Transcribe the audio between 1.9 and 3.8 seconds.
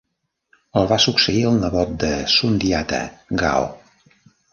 de Sundiata, Gao.